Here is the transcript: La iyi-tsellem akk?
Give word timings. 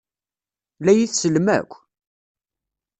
La 0.85 0.91
iyi-tsellem 0.93 1.47
akk? 1.57 1.71